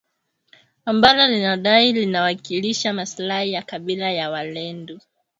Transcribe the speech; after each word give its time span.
ambalo 0.85 1.27
linadai 1.27 1.91
linawakilisha 1.93 2.93
maslahi 2.93 3.53
ya 3.53 3.61
kabila 3.61 4.11
la 4.13 4.29
walendu 4.29 4.99